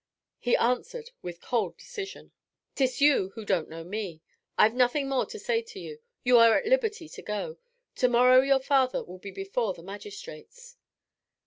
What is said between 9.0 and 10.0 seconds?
will be before the